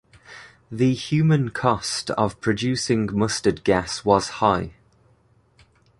[0.71, 4.73] The human cost of producing mustard gas was high.